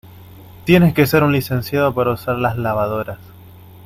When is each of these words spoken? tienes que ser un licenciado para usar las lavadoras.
tienes 0.65 0.95
que 0.95 1.05
ser 1.05 1.21
un 1.23 1.31
licenciado 1.31 1.93
para 1.93 2.13
usar 2.13 2.35
las 2.39 2.57
lavadoras. 2.57 3.19